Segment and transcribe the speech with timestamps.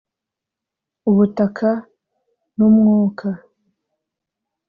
[1.09, 1.69] ubutaka
[2.55, 3.27] n’umwuka